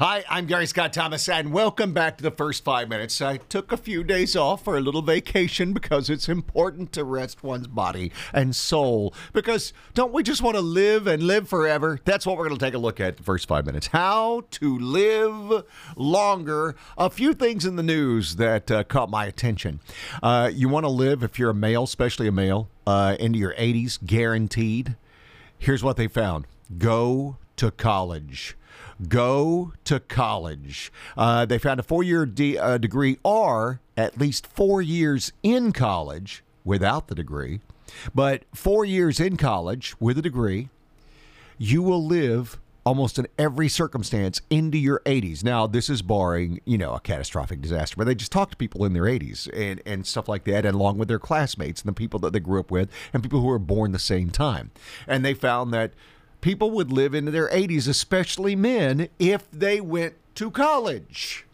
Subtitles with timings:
[0.00, 3.20] Hi, I'm Gary Scott Thomas, and welcome back to the first five minutes.
[3.20, 7.42] I took a few days off for a little vacation because it's important to rest
[7.42, 9.12] one's body and soul.
[9.32, 11.98] Because don't we just want to live and live forever?
[12.04, 13.88] That's what we're going to take a look at the first five minutes.
[13.88, 15.64] How to live
[15.96, 16.76] longer.
[16.96, 19.80] A few things in the news that uh, caught my attention.
[20.22, 23.54] Uh, you want to live, if you're a male, especially a male, uh, into your
[23.54, 24.94] 80s, guaranteed.
[25.58, 26.46] Here's what they found
[26.78, 28.56] go to college
[29.08, 30.92] go to college.
[31.16, 35.72] Uh, they found a four year de- uh, degree or at least four years in
[35.72, 37.60] college without the degree,
[38.14, 40.68] but four years in college with a degree,
[41.58, 45.44] you will live almost in every circumstance into your 80s.
[45.44, 48.84] Now, this is barring, you know, a catastrophic disaster, but they just talk to people
[48.84, 51.92] in their 80s and, and stuff like that, and along with their classmates and the
[51.92, 54.70] people that they grew up with and people who were born the same time.
[55.06, 55.92] And they found that
[56.40, 61.46] people would live into their 80s, especially men, if they went to college.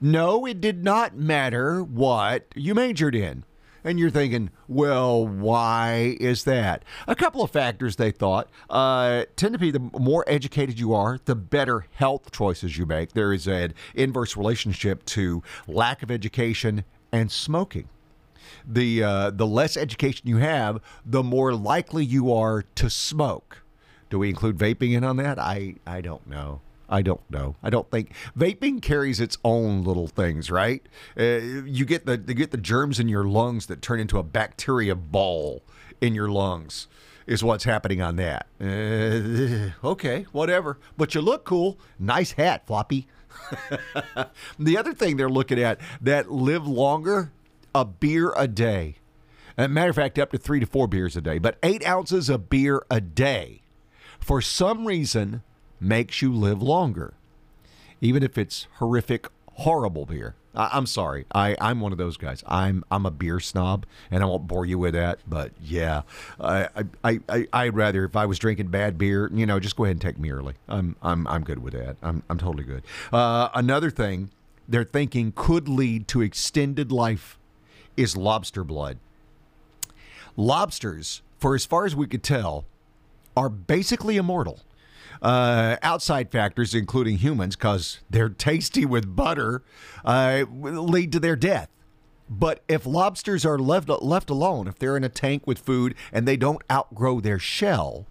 [0.00, 3.44] No, it did not matter what you majored in.
[3.82, 6.84] And you're thinking, well, why is that?
[7.06, 11.20] A couple of factors they thought uh, tend to be the more educated you are,
[11.24, 13.12] the better health choices you make.
[13.12, 17.88] There is an inverse relationship to lack of education and smoking
[18.66, 23.62] the uh, the less education you have, the more likely you are to smoke.
[24.10, 25.38] Do we include vaping in on that?
[25.38, 26.60] I I don't know.
[26.88, 27.56] I don't know.
[27.62, 30.86] I don't think vaping carries its own little things, right?
[31.18, 31.24] Uh,
[31.64, 34.94] you get the you get the germs in your lungs that turn into a bacteria
[34.94, 35.62] ball
[36.00, 36.86] in your lungs.
[37.26, 38.46] Is what's happening on that.
[38.60, 40.78] Uh, okay, whatever.
[40.96, 41.76] But you look cool.
[41.98, 43.08] Nice hat, Floppy.
[44.58, 47.32] the other thing they're looking at that live longer,
[47.74, 48.96] a beer a day.
[49.58, 52.48] Matter of fact, up to three to four beers a day, but eight ounces of
[52.48, 53.62] beer a day
[54.20, 55.42] for some reason
[55.80, 57.14] makes you live longer,
[58.00, 60.34] even if it's horrific, horrible beer.
[60.54, 62.42] I, am sorry, I, I'm one of those guys.
[62.46, 65.18] I'm I'm a beer snob, and I won't bore you with that.
[65.26, 66.02] But yeah,
[66.40, 66.68] I
[67.04, 69.96] I, I I'd rather if I was drinking bad beer, you know, just go ahead
[69.96, 70.54] and take me early.
[70.66, 71.96] I'm I'm I'm good with that.
[72.02, 72.84] I'm I'm totally good.
[73.12, 74.30] Uh, another thing
[74.68, 77.38] they're thinking could lead to extended life
[77.96, 78.98] is lobster blood.
[80.36, 82.64] Lobsters, for as far as we could tell,
[83.36, 84.60] are basically immortal.
[85.22, 89.62] Uh, outside factors, including humans, because they're tasty with butter,
[90.04, 91.68] uh, lead to their death.
[92.28, 96.26] But if lobsters are left left alone, if they're in a tank with food and
[96.26, 98.06] they don't outgrow their shell,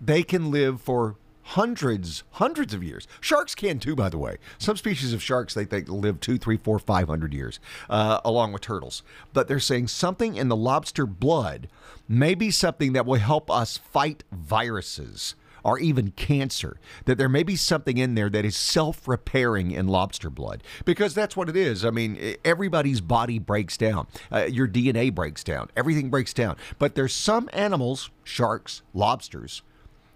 [0.00, 1.16] they can live for
[1.50, 3.08] hundreds, hundreds of years.
[3.20, 4.36] Sharks can too, by the way.
[4.58, 8.52] Some species of sharks they think live two, three, four, five hundred years, uh, along
[8.52, 9.02] with turtles.
[9.32, 11.68] But they're saying something in the lobster blood
[12.08, 15.34] may be something that will help us fight viruses
[15.64, 16.78] or even cancer.
[17.06, 21.14] That there may be something in there that is self repairing in lobster blood because
[21.14, 21.84] that's what it is.
[21.84, 26.56] I mean, everybody's body breaks down, uh, your DNA breaks down, everything breaks down.
[26.78, 29.62] But there's some animals, sharks, lobsters,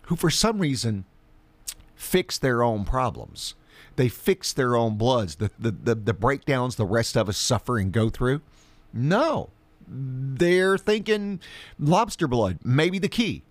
[0.03, 1.07] who for some reason
[1.95, 3.55] fix their own problems.
[3.97, 7.79] They fix their own bloods, the, the, the, the breakdowns the rest of us suffer
[7.79, 8.41] and go through.
[8.93, 9.51] No,
[9.87, 11.41] they're thinking
[11.79, 13.43] lobster blood, maybe the key.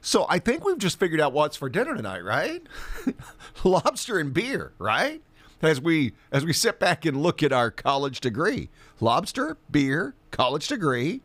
[0.00, 2.62] So I think we've just figured out what's for dinner tonight, right?
[3.64, 5.22] lobster and beer, right?
[5.62, 8.70] As we as we sit back and look at our college degree.
[8.98, 11.20] Lobster, beer, college degree.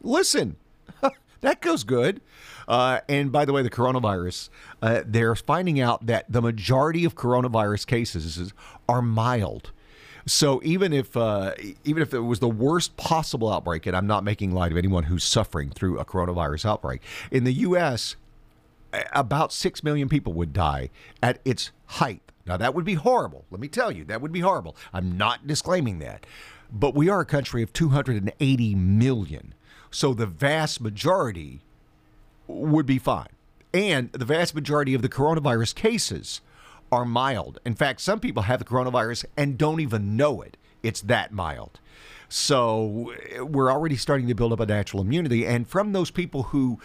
[0.00, 0.56] Listen,
[1.40, 2.20] that goes good.
[2.68, 4.48] Uh, and by the way, the coronavirus,
[4.82, 8.52] uh, they're finding out that the majority of coronavirus cases
[8.88, 9.72] are mild.
[10.26, 14.22] So even if uh, even if it was the worst possible outbreak, and I'm not
[14.22, 18.16] making light of anyone who's suffering through a coronavirus outbreak in the U.S.,
[19.12, 20.90] about six million people would die
[21.22, 22.22] at its height.
[22.46, 23.44] Now that would be horrible.
[23.50, 24.76] Let me tell you, that would be horrible.
[24.92, 26.26] I'm not disclaiming that,
[26.70, 29.54] but we are a country of 280 million,
[29.90, 31.60] so the vast majority
[32.46, 33.28] would be fine.
[33.72, 36.40] And the vast majority of the coronavirus cases
[36.90, 37.60] are mild.
[37.64, 40.56] In fact, some people have the coronavirus and don't even know it.
[40.82, 41.78] It's that mild.
[42.28, 45.46] So we're already starting to build up a natural immunity.
[45.46, 46.80] And from those people who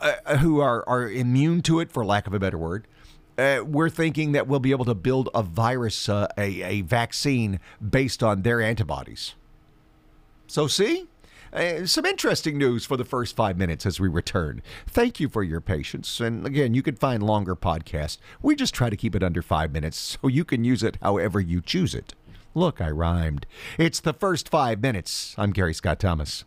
[0.00, 2.86] uh, who are, are immune to it, for lack of a better word,
[3.36, 7.60] uh, we're thinking that we'll be able to build a virus, uh, a, a vaccine
[7.86, 9.34] based on their antibodies.
[10.46, 11.06] So, see?
[11.52, 14.62] Uh, some interesting news for the first five minutes as we return.
[14.86, 16.20] Thank you for your patience.
[16.20, 18.18] And again, you can find longer podcasts.
[18.40, 21.40] We just try to keep it under five minutes so you can use it however
[21.40, 22.14] you choose it.
[22.54, 23.46] Look, I rhymed.
[23.78, 25.34] It's the first five minutes.
[25.38, 26.44] I'm Gary Scott Thomas.